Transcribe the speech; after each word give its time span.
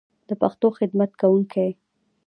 د 0.29 0.31
پښتو 0.41 0.67
خدمت 0.77 1.11
کوونکی 1.21 1.69